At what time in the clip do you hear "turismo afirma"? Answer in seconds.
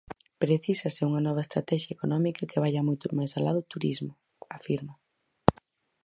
3.73-4.93